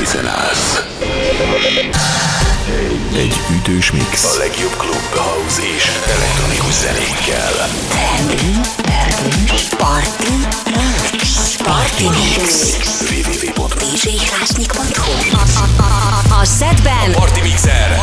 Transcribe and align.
készen 0.00 0.26
állsz. 0.26 0.82
Egy 3.16 3.40
ütős 3.50 3.90
mix. 3.90 4.24
A 4.24 4.36
legjobb 4.38 4.76
klub, 4.76 5.14
house 5.14 5.62
és 5.76 5.90
elektronikus 6.16 6.74
zenékkel. 6.74 7.68
Party 9.76 10.32
Mix. 11.12 11.56
Party 11.56 12.02
Mix. 12.02 12.76
www.djhlásnyik.hu 13.10 15.12
A 16.40 16.44
setben 16.44 17.12
Party 17.12 17.40
Mixer. 17.40 18.00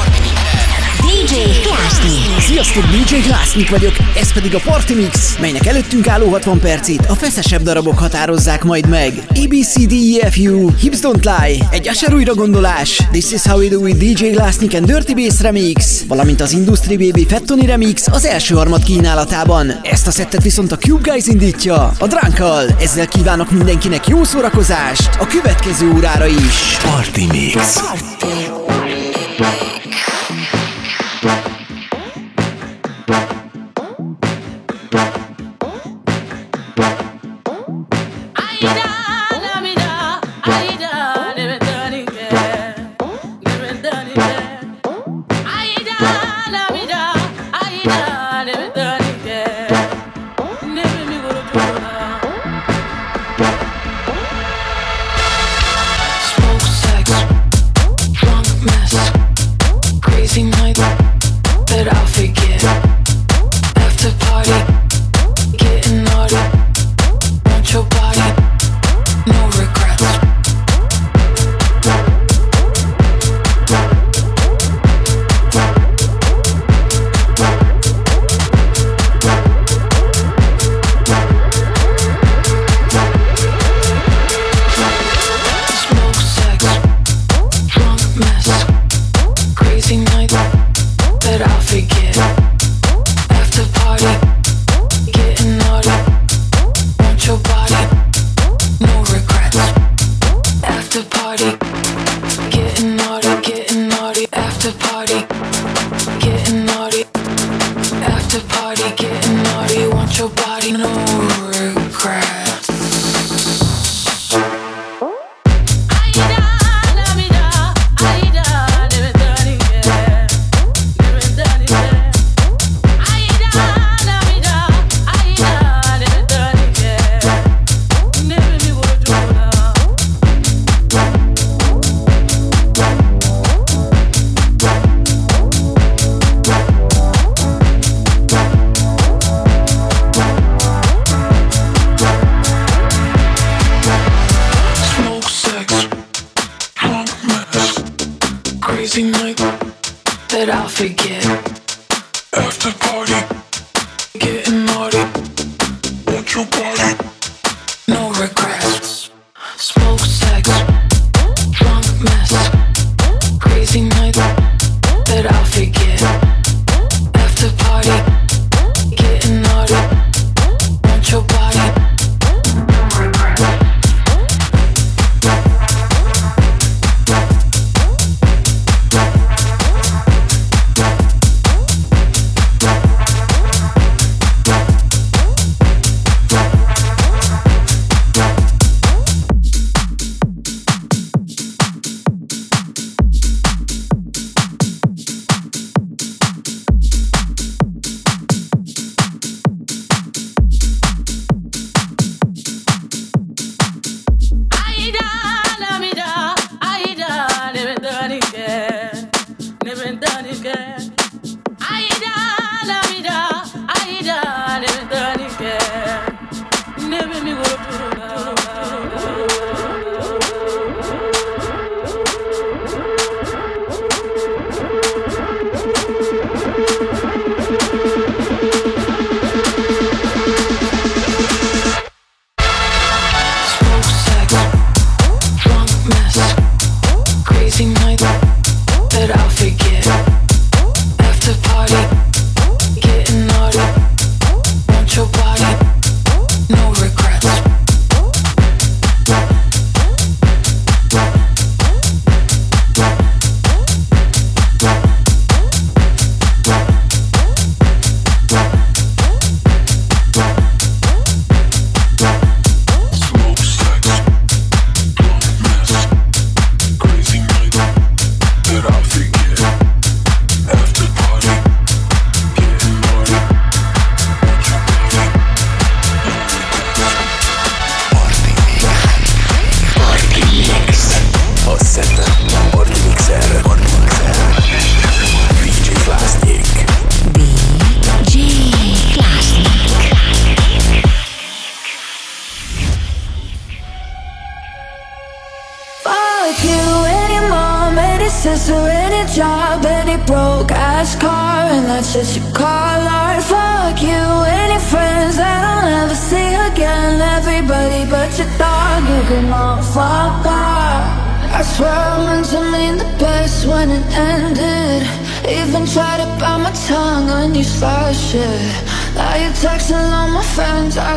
DJ 1.01 1.35
Klásnyik. 1.61 2.39
Sziasztok, 2.39 2.83
DJ 2.83 3.15
Glásznyik 3.15 3.69
vagyok, 3.69 3.93
ez 4.19 4.33
pedig 4.33 4.55
a 4.55 4.59
Party 4.65 4.93
Mix, 4.93 5.37
melynek 5.39 5.65
előttünk 5.65 6.07
álló 6.07 6.29
60 6.29 6.59
percét 6.59 7.05
a 7.09 7.13
feszesebb 7.13 7.61
darabok 7.61 7.99
határozzák 7.99 8.63
majd 8.63 8.87
meg. 8.87 9.13
ABCDEFU, 9.29 10.69
Hips 10.79 10.97
Don't 11.01 11.23
Lie, 11.23 11.67
egy 11.71 11.87
Asher 11.87 12.13
újra 12.13 12.33
gondolás, 12.33 13.01
This 13.11 13.31
is 13.31 13.45
how 13.45 13.57
we 13.57 13.67
do 13.67 13.85
it 13.85 13.97
DJ 13.97 14.27
Glásznyik 14.27 14.75
and 14.75 14.85
Dirty 14.85 15.13
Bass 15.13 15.41
Remix, 15.41 16.03
valamint 16.07 16.41
az 16.41 16.51
Industry 16.51 16.97
Baby 16.97 17.25
Fettoni 17.29 17.65
Remix 17.65 18.07
az 18.07 18.25
első 18.25 18.55
harmad 18.55 18.83
kínálatában. 18.83 19.79
Ezt 19.83 20.07
a 20.07 20.11
szettet 20.11 20.43
viszont 20.43 20.71
a 20.71 20.77
Cube 20.77 21.11
Guys 21.11 21.25
indítja, 21.25 21.91
a 21.99 22.07
Drunkal. 22.07 22.75
Ezzel 22.79 23.07
kívánok 23.07 23.51
mindenkinek 23.51 24.07
jó 24.07 24.23
szórakozást 24.23 25.09
a 25.19 25.27
következő 25.27 25.91
órára 25.91 26.25
is. 26.25 26.77
Party 26.81 27.25
Mix. 27.31 27.77
Smoke, 27.77 28.66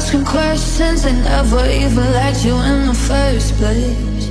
asking 0.00 0.24
questions. 0.24 1.02
They 1.02 1.12
never 1.12 1.64
even 1.68 2.12
liked 2.12 2.44
you 2.44 2.56
in 2.56 2.86
the 2.88 2.94
first 2.94 3.54
place. 3.56 4.26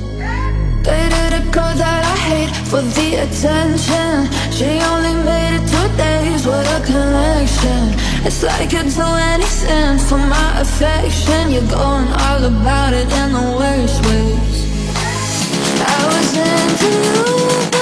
Dated 0.82 1.32
a 1.40 1.42
girl 1.54 1.74
that 1.82 2.02
I 2.04 2.16
hate 2.28 2.54
for 2.70 2.82
the 2.82 3.08
attention. 3.24 4.28
She 4.50 4.68
only 4.90 5.14
made 5.24 5.54
it 5.58 5.64
two 5.72 5.88
days, 5.96 6.46
what 6.46 6.66
a 6.76 6.80
connection. 6.84 7.82
It's 8.26 8.42
like 8.42 8.72
you'd 8.72 8.92
do 8.92 9.08
anything 9.34 9.98
for 10.08 10.18
my 10.18 10.60
affection. 10.60 11.50
You're 11.52 11.70
going 11.70 12.08
all 12.24 12.42
about 12.44 12.92
it 12.92 13.08
in 13.20 13.28
the 13.38 13.46
worst 13.58 13.98
ways. 14.06 14.58
I 15.94 15.98
was 16.10 16.30
into 16.36 17.70
you 17.74 17.79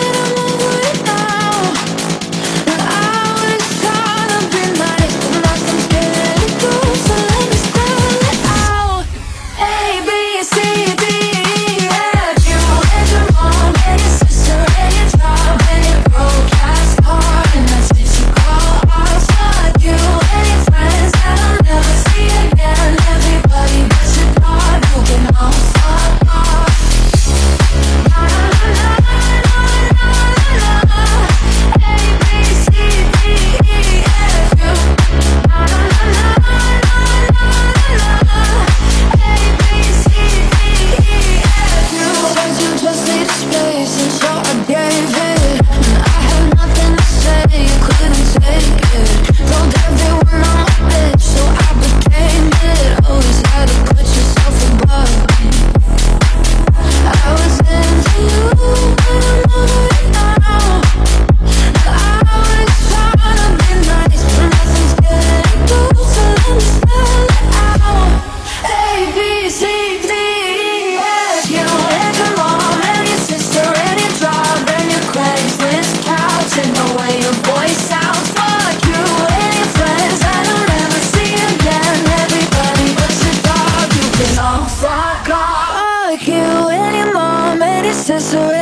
This 88.09 88.33
is 88.33 88.58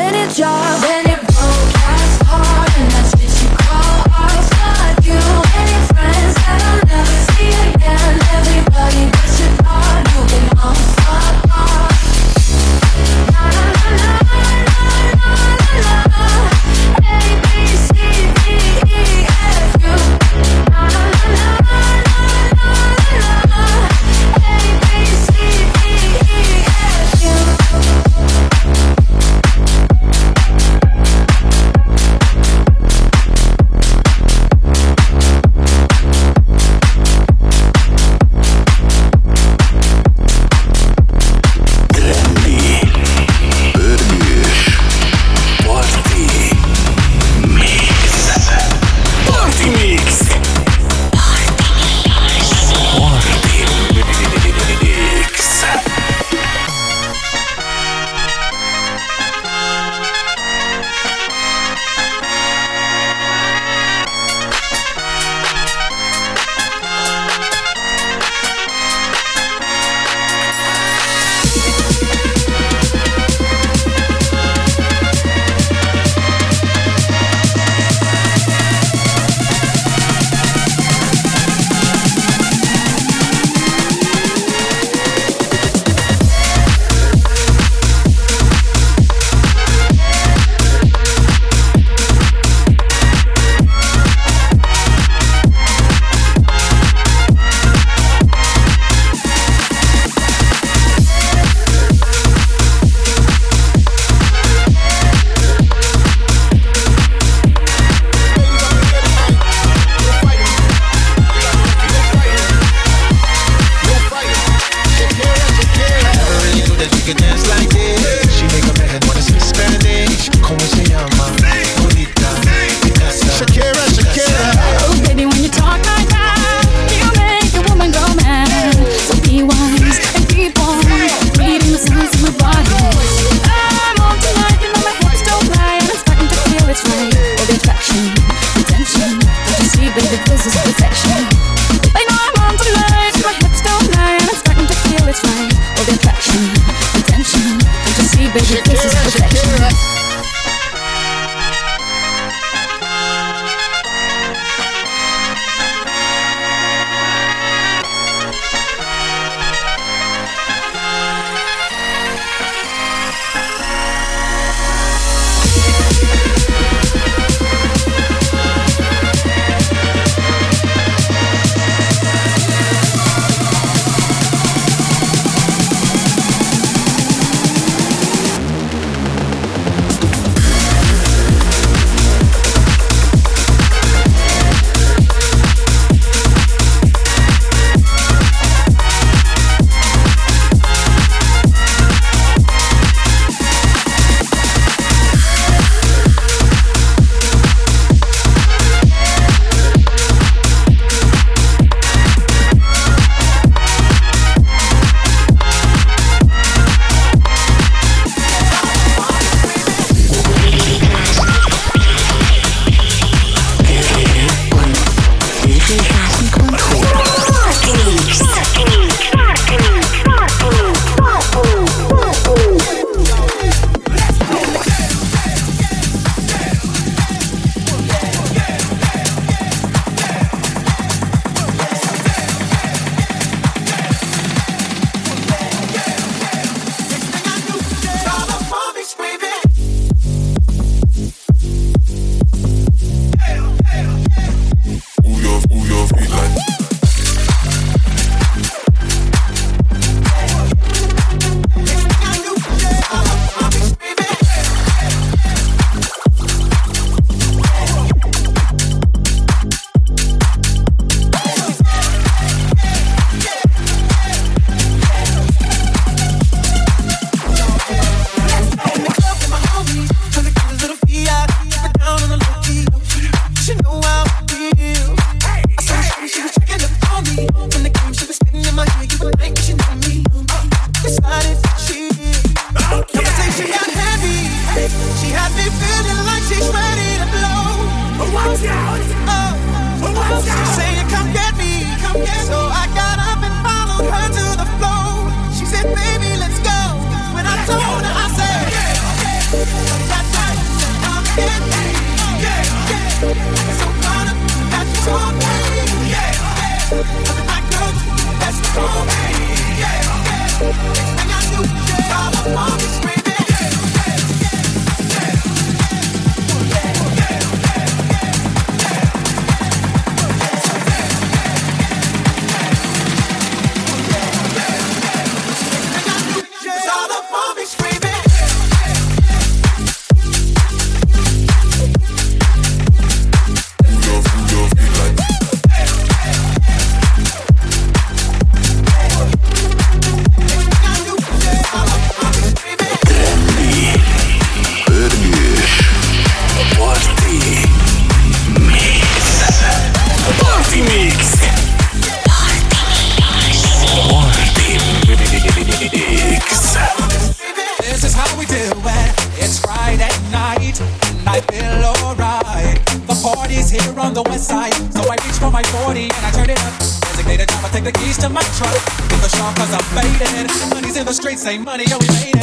say 371.03 371.37
money, 371.39 371.65
yo, 371.69 371.79
we 371.79 371.87
made 371.89 372.16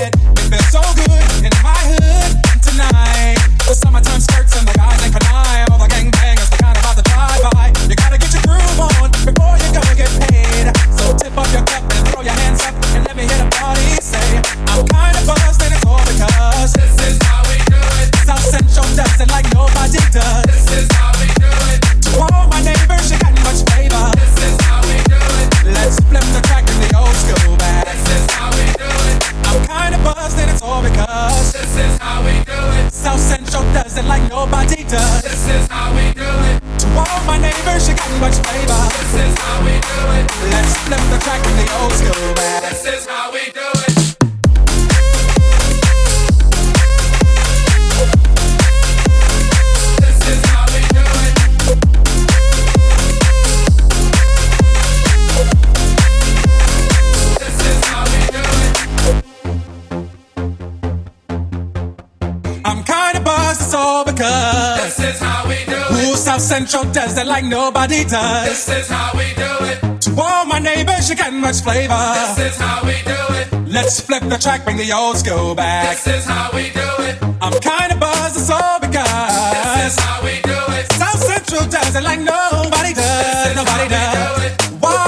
Central 66.53 66.83
does 66.93 67.17
it 67.17 67.25
like 67.25 67.43
nobody 67.45 68.03
does. 68.03 68.45
This 68.45 68.69
is 68.69 68.87
how 68.87 69.09
we 69.17 69.25
do 69.33 69.51
it. 69.71 70.01
To 70.01 70.21
all 70.21 70.45
my 70.45 70.59
neighbors, 70.59 71.09
you 71.09 71.15
got 71.15 71.33
much 71.33 71.61
flavor. 71.61 71.97
This 72.37 72.53
is 72.53 72.57
how 72.59 72.85
we 72.85 72.93
do 73.03 73.19
it. 73.41 73.47
Let's 73.67 73.99
flip 73.99 74.21
the 74.29 74.37
track, 74.37 74.63
bring 74.63 74.77
the 74.77 74.91
old 74.93 75.17
school 75.17 75.55
back. 75.55 75.97
This 75.97 76.05
is 76.19 76.25
how 76.25 76.51
we 76.53 76.69
do 76.69 76.89
it. 77.09 77.15
I'm 77.41 77.57
kinda 77.59 77.95
buzzed, 77.95 78.37
it's 78.37 78.51
all 78.51 78.77
This 78.79 78.89
because 78.91 79.97
is 79.97 79.99
how 80.05 80.21
we 80.23 80.35
do 80.51 80.59
it. 80.77 80.85
South 80.93 81.21
Central 81.31 81.65
does 81.65 81.95
it 81.95 82.03
like 82.03 82.19
nobody 82.19 82.93
does. 82.93 83.47
is 83.49 83.55
Nobody 83.55 83.87
how 83.89 83.89
we 83.89 83.89
does. 83.89 84.37
do 84.37 84.45
it. 84.45 84.53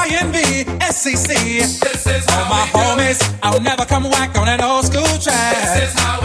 YNV, 0.02 0.38
SCC. 0.82 1.30
This 1.62 2.08
is 2.08 2.26
All 2.28 2.34
how 2.46 2.50
my 2.50 2.64
we 2.66 2.72
do 2.72 2.78
homies, 2.80 3.22
it. 3.22 3.36
I'll 3.44 3.62
never 3.62 3.86
come 3.86 4.06
whack 4.10 4.36
on 4.40 4.48
an 4.50 4.62
old 4.62 4.86
school 4.86 5.14
track. 5.22 5.54
This 5.62 5.94
is 5.94 5.94
how 6.00 6.20
we 6.24 6.25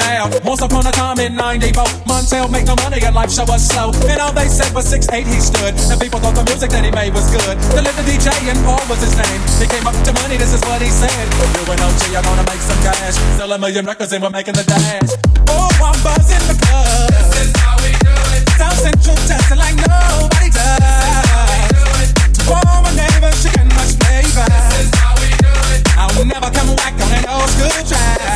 it. 0.00 0.16
out. 0.16 0.30
Once 0.44 0.62
upon 0.62 0.86
a 0.86 0.92
time 0.92 1.18
in 1.18 1.34
94, 1.34 1.84
Montel 2.08 2.50
make 2.50 2.66
no 2.66 2.76
money 2.82 3.00
and 3.02 3.14
life 3.14 3.30
show 3.30 3.44
was 3.44 3.66
slow. 3.66 3.92
And 4.08 4.20
all 4.20 4.32
they 4.32 4.48
said 4.48 4.72
was 4.74 4.86
6'8 4.92 5.24
he 5.24 5.40
stood. 5.40 5.74
And 5.90 6.00
people 6.00 6.20
thought 6.20 6.34
the 6.34 6.44
music 6.44 6.70
that 6.70 6.84
he 6.84 6.90
made 6.90 7.14
was 7.14 7.28
good. 7.30 7.56
The 7.72 7.82
little 7.82 8.04
DJ 8.04 8.28
and 8.50 8.58
Paul 8.64 8.82
was 8.88 9.00
his 9.00 9.14
name. 9.16 9.40
He 9.60 9.66
came 9.66 9.86
up 9.86 9.96
to 10.04 10.12
money, 10.22 10.36
this 10.36 10.52
is 10.52 10.62
what 10.68 10.82
he 10.82 10.90
said. 10.90 11.26
You 11.56 11.64
and 11.72 11.80
OG 11.80 12.02
are 12.16 12.24
gonna 12.24 12.46
make 12.50 12.62
some 12.62 12.80
cash. 12.82 13.16
Sell 13.36 13.52
a 13.52 13.58
million 13.58 13.86
records 13.86 14.12
and 14.12 14.22
we're 14.22 14.34
making 14.34 14.54
the 14.54 14.64
dash. 14.64 15.10
Oh, 15.48 15.70
I'm 15.80 15.98
buzzing 16.02 16.44
because 16.50 17.32
This 17.32 17.48
is 17.48 17.52
how 17.60 17.76
we 17.80 17.92
do 18.02 18.16
it. 18.36 18.42
South 18.58 18.78
Central 18.80 19.16
it 19.16 19.58
like 19.58 19.76
nobody 19.76 20.50
does. 20.50 22.08
Do 22.32 22.52
all 22.52 22.82
my 22.82 22.92
neighbors, 22.94 23.36
she 23.42 23.50
got 23.54 23.66
much 23.76 23.94
flavor. 24.02 24.46
This 24.50 24.88
is 24.88 24.90
how 24.98 25.14
we 25.20 25.28
do 25.40 25.52
it. 25.74 25.82
I'll 25.96 26.24
never 26.24 26.50
come 26.50 26.74
whack 26.76 26.94
on 26.96 27.10
an 27.12 27.24
old 27.28 27.50
school 27.54 27.80
track. 27.86 28.35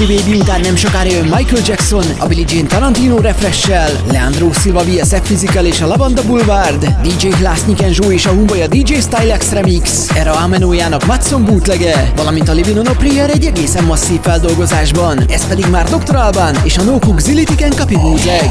Industry 0.00 0.30
Baby 0.30 0.40
után 0.40 0.60
nem 0.60 0.76
sokára 0.76 1.10
jön 1.10 1.24
Michael 1.24 1.62
Jackson, 1.66 2.04
a 2.18 2.26
Billie 2.26 2.44
Jean 2.48 2.66
Tarantino 2.66 3.20
refresh 3.20 3.70
Leandro 4.10 4.52
Silva 4.52 4.82
VSF 4.82 5.20
Physical 5.20 5.64
és 5.64 5.80
a 5.80 5.86
Lavanda 5.86 6.22
Boulevard, 6.22 6.86
DJ 7.02 7.28
Glassnik 7.28 7.86
Zsó 7.90 8.10
és 8.10 8.26
a 8.26 8.30
Humboya 8.30 8.66
DJ 8.66 8.94
Stylex 8.94 9.50
Remix, 9.50 10.08
Era 10.14 10.32
Amenójának 10.32 11.06
Matson 11.06 11.44
bootlege, 11.44 12.12
valamint 12.16 12.48
a 12.48 12.52
Living 12.52 12.78
on 12.78 12.86
a 12.86 12.92
Prayer 12.92 13.30
egy 13.30 13.44
egészen 13.44 13.84
masszív 13.84 14.20
feldolgozásban, 14.20 15.24
ez 15.28 15.46
pedig 15.46 15.66
már 15.66 15.84
Dr. 15.88 16.16
Alban 16.16 16.56
és 16.62 16.78
a 16.78 16.82
No 16.82 16.98
Cook 16.98 17.20
Zilitiken 17.20 17.74
kapi 17.76 17.96
bootleg. 17.96 18.50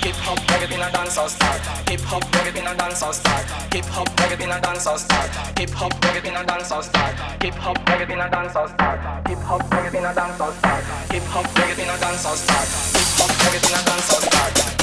Hip 0.00 0.14
hop, 0.24 0.40
reggae, 0.48 0.82
and 0.82 0.92
dancehall 0.92 1.28
start. 1.28 1.60
Hip 1.88 2.04
hop, 2.08 2.24
reggae, 2.44 2.68
and 2.68 2.78
dancehall 2.78 3.12
start. 3.12 3.44
Hip 3.72 3.84
hop, 3.90 4.15
reggae 4.28 4.44
in 4.44 4.50
a 4.50 4.60
dancehall 4.60 4.98
star. 4.98 5.24
Hip 5.58 5.70
hop 5.70 5.92
reggae 6.00 6.28
in 6.28 6.36
a 6.36 6.44
dancehall 6.44 6.82
star. 6.82 7.12
Hip 7.42 7.54
hop 7.54 7.78
reggae 7.86 8.12
in 8.12 8.20
a 8.20 8.28
dancehall 8.28 8.68
star. 8.68 9.22
Hip 9.28 9.38
hop 9.38 9.62
reggae 9.70 9.98
in 9.98 10.04
a 10.04 10.12
dancehall 10.14 10.52
star. 10.58 10.80
Hip 11.12 11.22
hop 11.24 11.46
reggae 11.54 11.82
in 11.82 11.88
a 11.88 11.96
dancehall 12.02 12.36
style. 12.36 12.66
Hip 12.96 13.10
hop 13.18 13.30
reggae 13.42 13.68
in 13.68 13.74
a 13.74 13.82
dancehall 13.88 14.22
star. 14.22 14.75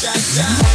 Shut 0.00 0.36
da. 0.36 0.67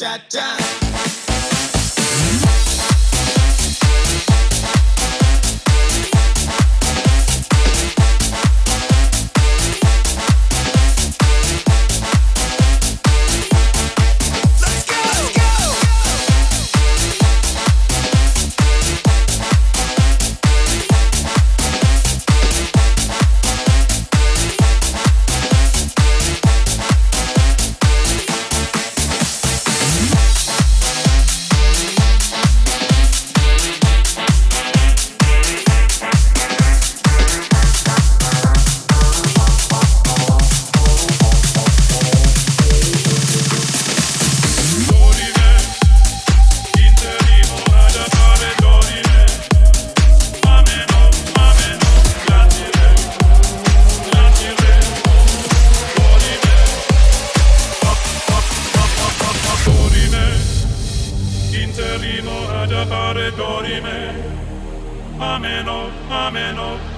cha 0.00 0.18
cha. 0.30 0.49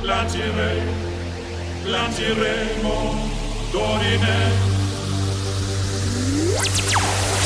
Plangere, 0.03 0.83
mo 2.83 2.97
dorine. 3.73 4.39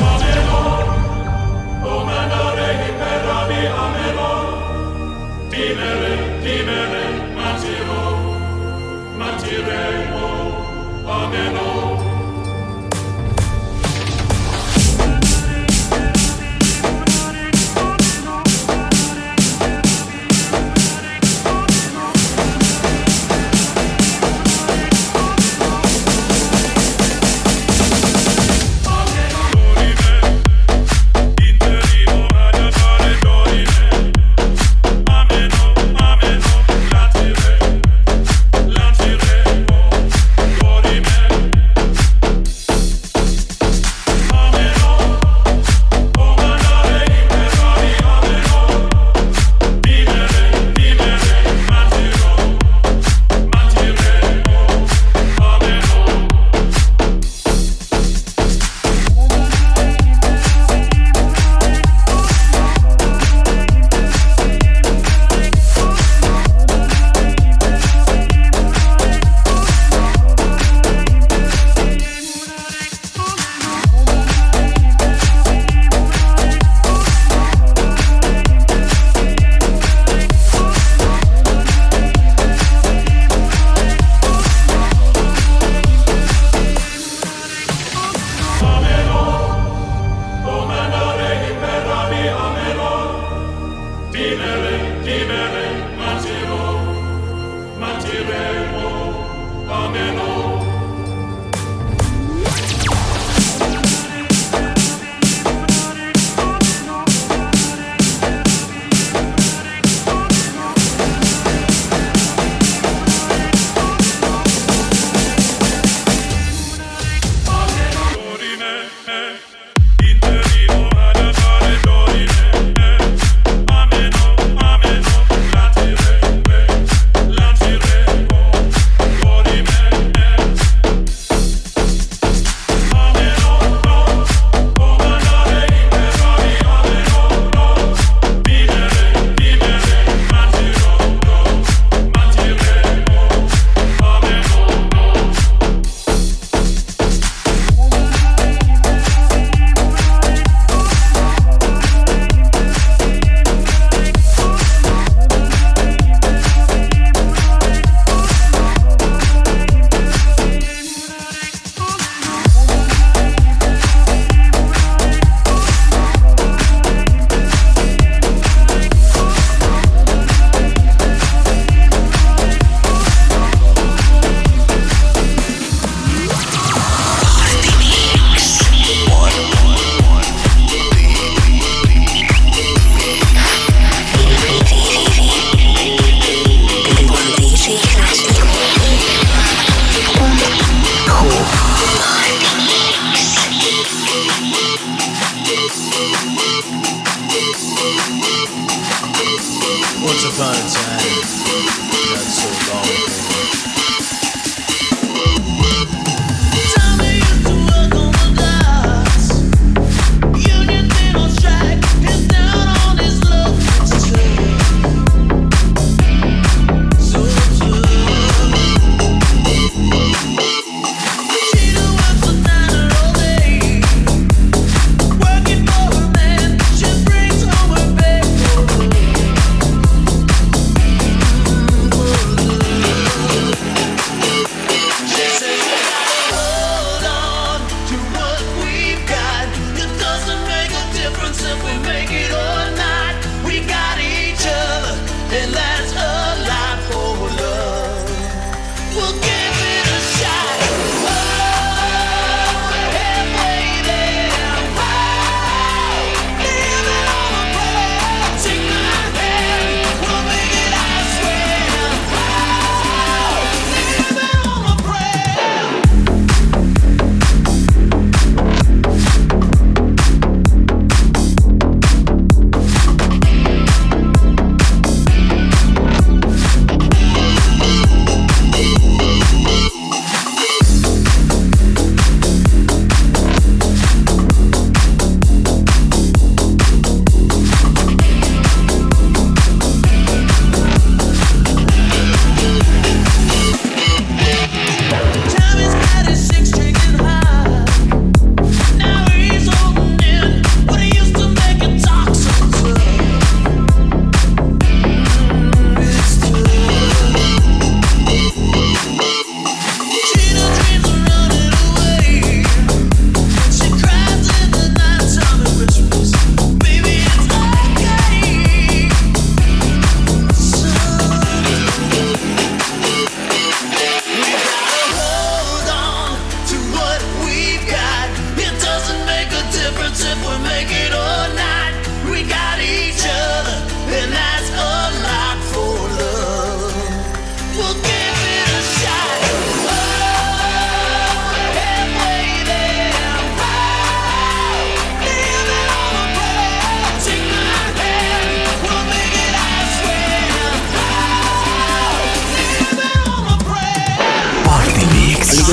Amelo, 0.00 0.62
omenare 1.84 2.68
imperavi 2.88 3.60
amelo. 3.84 4.32
Timere, 5.50 6.12
timere, 6.42 7.04
mantiro, 7.36 8.04
mantiremo 9.18 10.26
amelo. 11.18 11.95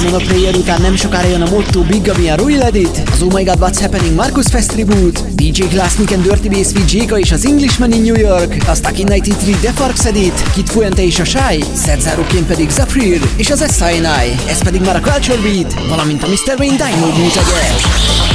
Demon 0.03 0.55
után 0.55 0.81
nem 0.81 0.95
sokára 0.95 1.27
jön 1.27 1.41
a 1.41 1.49
Motto 1.49 1.81
Big 1.81 2.09
a 2.09 2.35
Royal 2.35 2.61
Edit, 2.61 3.01
az 3.11 3.21
Oh 3.21 3.33
My 3.33 3.43
God 3.43 3.57
What's 3.59 3.79
Happening 3.81 4.15
Marcus 4.15 4.47
Fest 4.47 4.71
Tribute, 4.71 5.19
DJ 5.35 5.61
Klasnik 5.61 6.11
and 6.11 6.23
Dirty 6.23 6.49
Bass 6.49 6.71
VJ 6.71 7.19
és 7.19 7.31
az 7.31 7.45
Englishman 7.45 7.91
in 7.91 8.01
New 8.01 8.15
York, 8.15 8.55
a 8.67 8.75
Stuck 8.75 8.93
93 8.93 9.59
Defarks 9.61 10.05
Edit, 10.05 10.43
Kid 10.53 10.67
Fuente 10.67 11.03
és 11.03 11.19
a 11.19 11.23
Shy, 11.23 11.63
szerzáróként 11.73 12.47
pedig 12.47 12.69
Zafrir 12.69 13.21
és 13.35 13.51
az 13.51 13.65
S.I.N.I. 13.75 14.49
Ez 14.49 14.63
pedig 14.63 14.81
már 14.81 14.95
a 14.95 14.99
Culture 14.99 15.41
Beat, 15.41 15.87
valamint 15.89 16.23
a 16.23 16.27
Mr. 16.27 16.55
Wayne 16.59 16.75
Dino 16.75 17.05
bootlegek. 17.05 18.32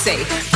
safe. 0.00 0.49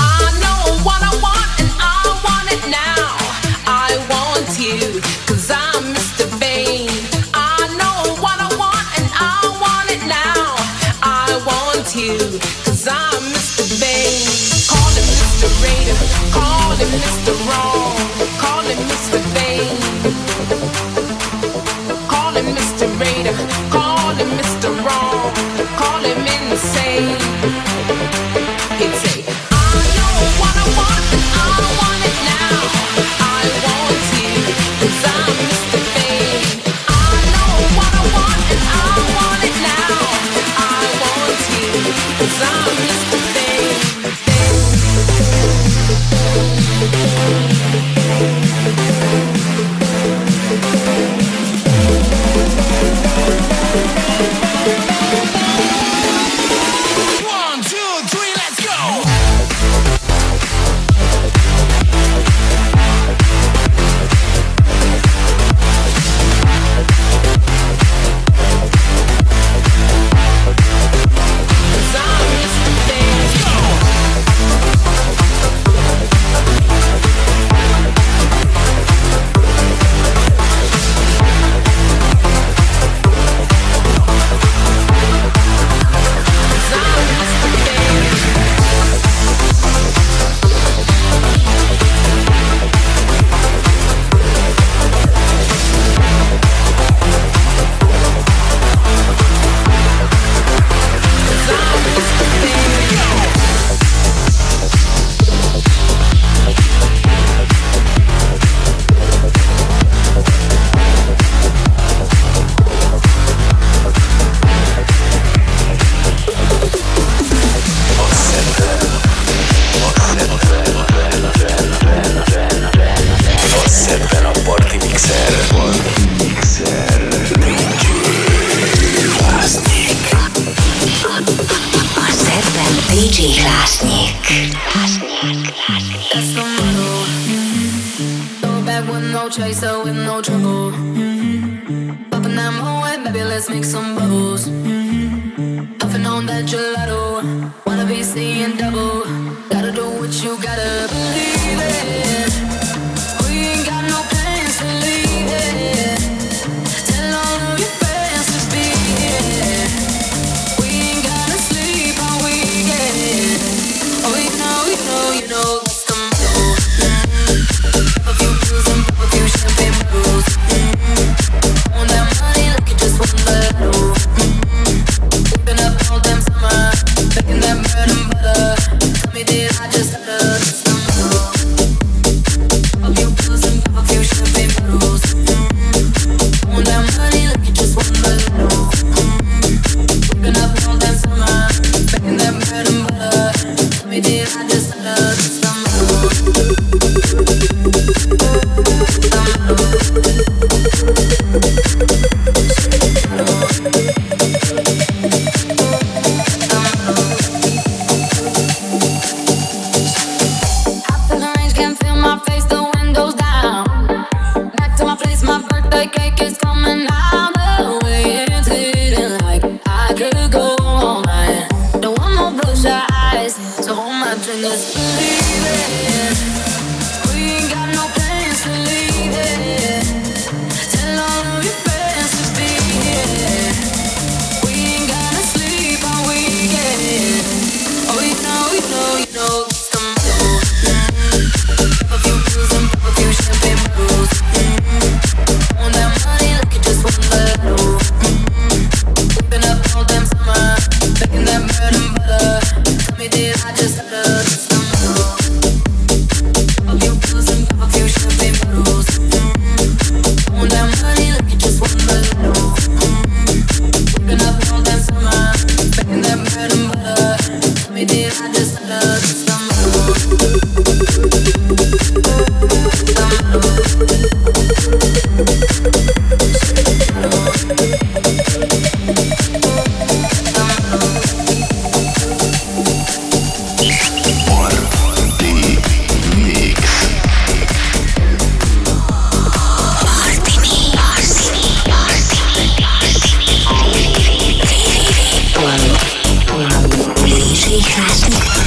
Podcast. 297.75 298.44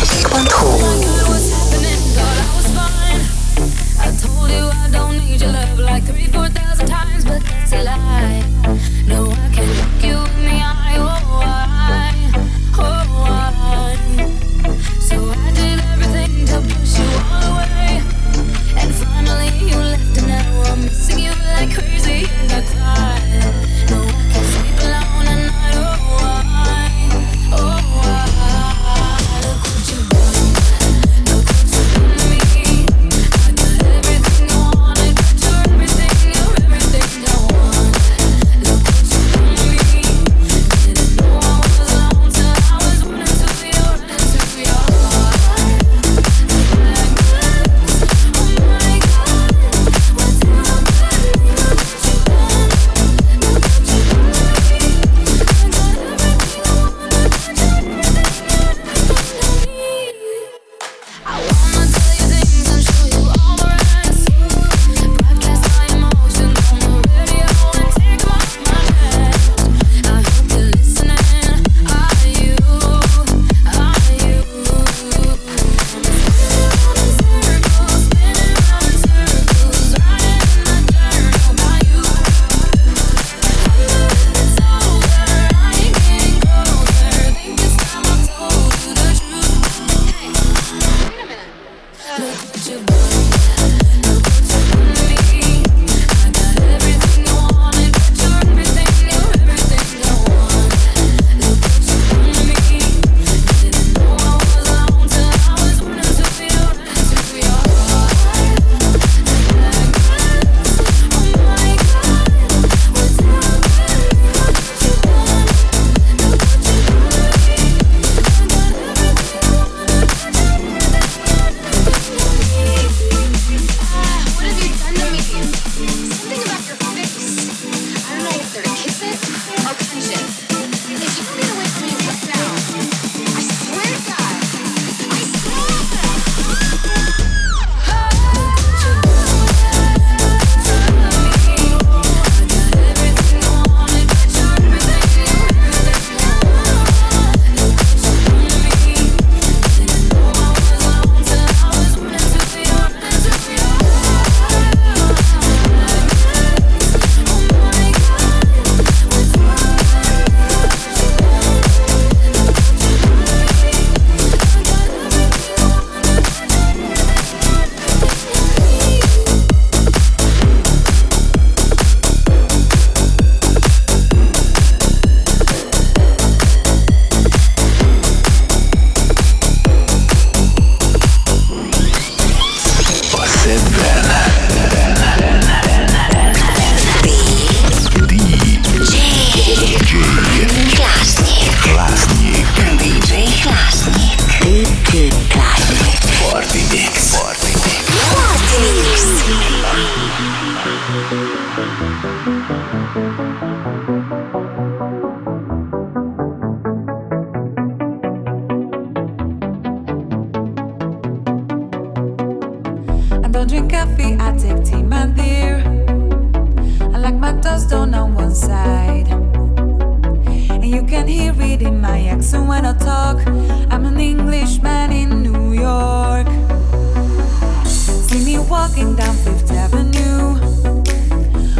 walking 228.68 228.96
down 228.96 229.16
Fifth 229.18 229.52
Avenue. 229.52 230.36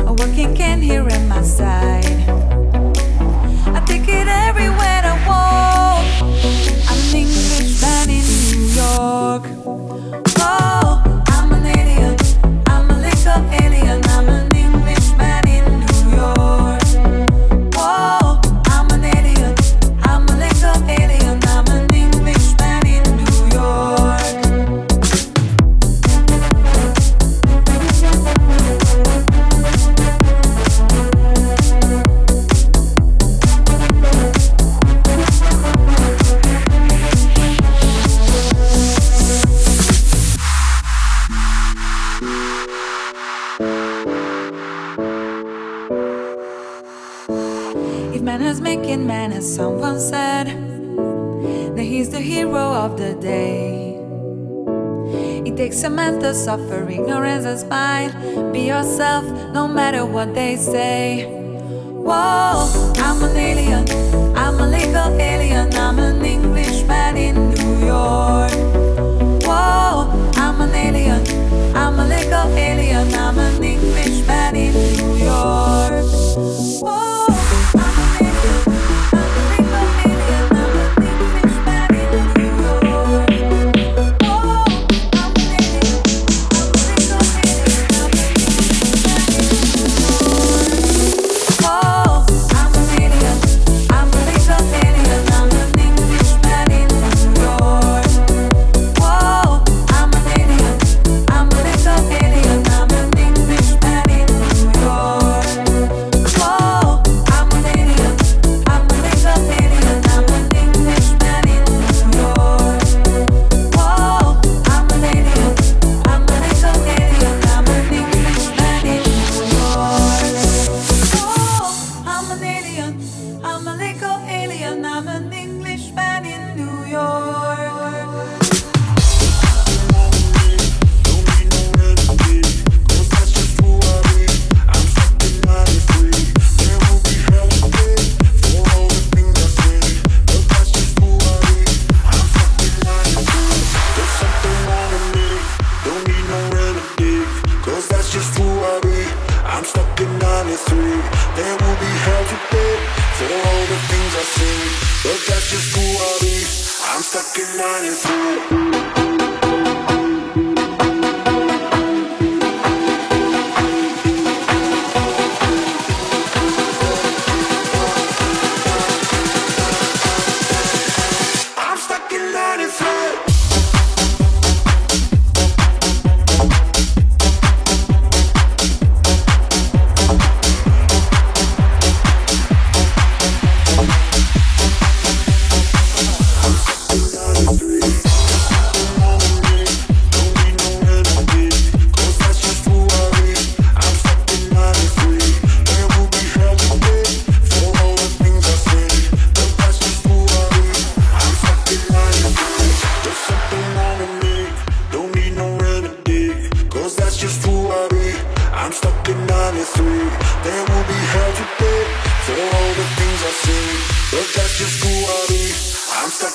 A 0.08 0.14
working 0.14 0.54
can 0.56 0.82
here 0.82 1.08
in 1.08 1.28
my 1.28 1.42
side. 1.42 1.87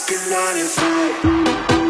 broken, 0.07 0.31
not 0.31 0.57
inside. 0.57 1.82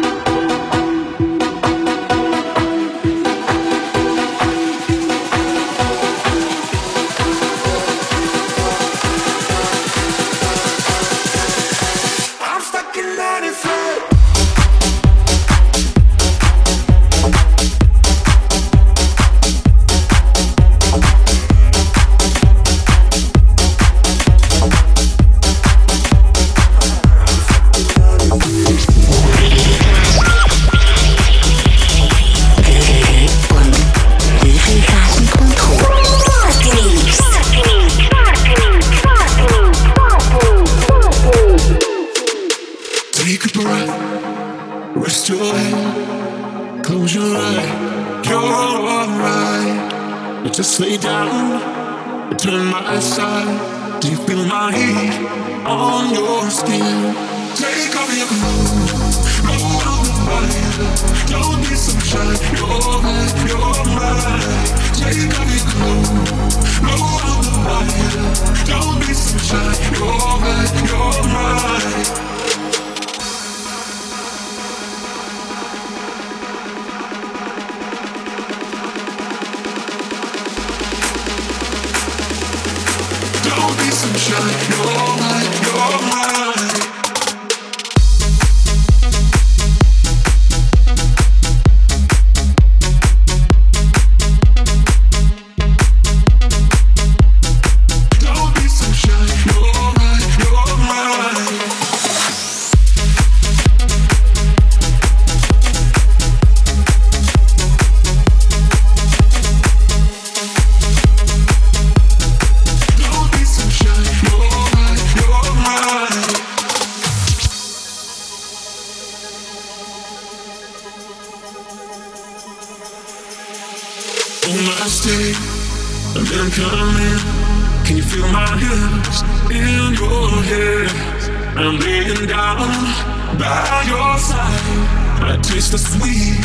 Down 132.57 133.37
by 133.37 133.83
your 133.87 134.17
side. 134.17 135.23
I 135.23 135.37
taste 135.41 135.71
the 135.71 135.77
sweet 135.77 136.39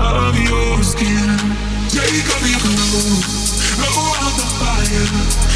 of 0.00 0.36
your 0.38 0.82
skin. 0.82 1.38
Take 1.88 2.26
off 2.34 2.44
your 2.44 2.60
clothes, 2.60 3.62
blow 3.78 4.00
out 4.20 4.34
the 4.36 4.46
fire. 4.60 5.08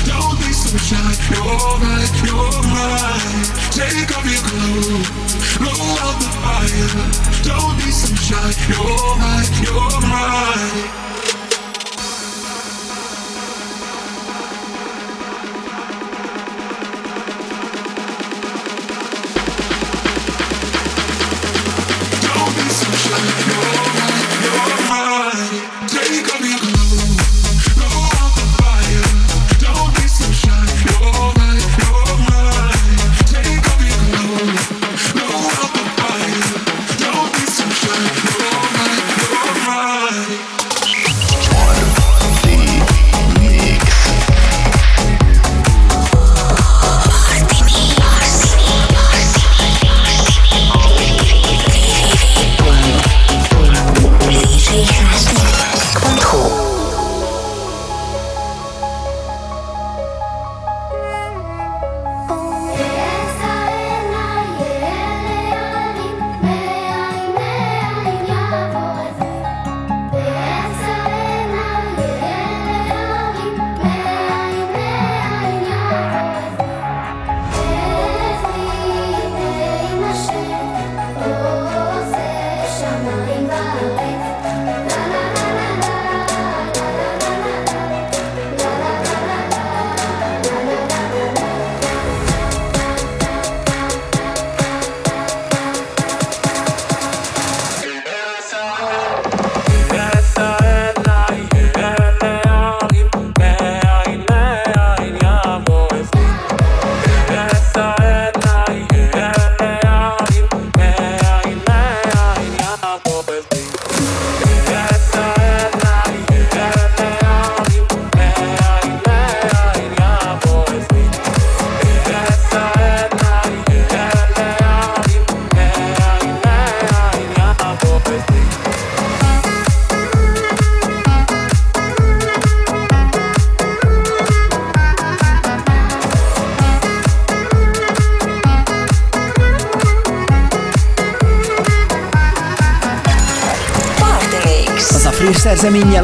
Don't 0.07 0.39
be 0.39 0.53
so 0.53 0.77
shy. 0.79 1.11
You're 1.33 1.75
right, 1.85 2.13
you're 2.25 2.63
mine. 2.73 3.47
Take 3.75 4.11
off 4.17 4.25
your 4.25 4.43
clothes, 4.49 5.09
blow 5.59 5.85
out 6.05 6.17
the 6.23 6.31
fire. 6.43 6.93
Don't 7.43 7.77
be 7.79 7.91
so 7.91 8.15
shy. 8.15 8.49
You're 8.69 9.15
right, 9.19 9.51
you're 9.63 10.01
mine. 10.09 11.38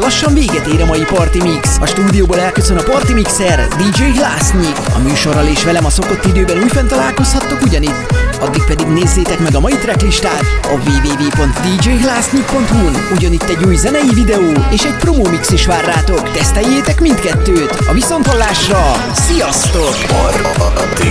Lassan 0.05 0.33
véget 0.33 0.67
ér 0.67 0.81
a 0.81 0.85
mai 0.85 1.03
Party 1.03 1.41
Mix. 1.41 1.77
A 1.79 1.85
stúdióból 1.85 2.39
elköszön 2.39 2.77
a 2.77 2.83
Party 2.83 3.13
Mixer, 3.13 3.67
DJ 3.67 4.03
Glassnyik. 4.03 4.77
A 4.95 4.99
műsorral 4.99 5.45
és 5.45 5.63
velem 5.63 5.85
a 5.85 5.89
szokott 5.89 6.25
időben 6.25 6.63
újfent 6.63 6.89
találkozhattok 6.89 7.61
ugyanitt. 7.61 8.13
Addig 8.39 8.65
pedig 8.65 8.87
nézzétek 8.87 9.39
meg 9.39 9.55
a 9.55 9.59
mai 9.59 9.73
tracklistát 9.73 10.43
a 10.63 10.73
www.djglassnyik.hu-n. 10.73 12.95
Ugyanitt 13.15 13.43
egy 13.43 13.63
új 13.65 13.75
zenei 13.75 14.13
videó 14.13 14.51
és 14.69 14.83
egy 14.83 14.95
promo 14.95 15.29
mix 15.29 15.51
is 15.51 15.65
vár 15.65 15.85
rátok. 15.85 16.31
Teszteljétek 16.31 16.99
mindkettőt. 16.99 17.71
A 17.87 17.93
viszonthallásra, 17.93 18.95
sziasztok! 19.13 19.95
Party 20.07 21.09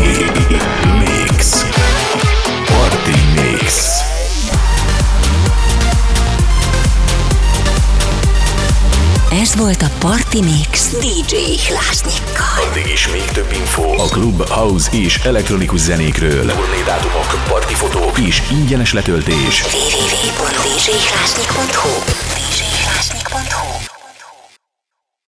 Mix 0.99 1.64
Ez 9.41 9.57
volt 9.57 9.82
a 9.82 9.91
Party 9.99 10.41
Mix 10.41 10.91
DJ 10.91 11.37
Hlásnyikkal. 11.68 12.64
Addig 12.70 12.87
is 12.87 13.09
még 13.09 13.24
több 13.24 13.53
info 13.53 13.82
a 13.82 14.05
klub, 14.05 14.49
house 14.49 14.91
és 14.93 15.18
elektronikus 15.18 15.80
zenékről. 15.80 16.47
Turné 16.47 16.82
dátumok, 16.87 17.45
partifotók 17.49 18.18
és 18.18 18.43
ingyenes 18.51 18.93
letöltés. 18.93 19.62
www.djhlásnyik.hu 19.62 20.99
djhlásnyik.hu 20.99 22.43